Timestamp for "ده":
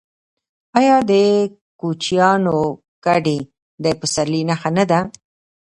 4.91-4.99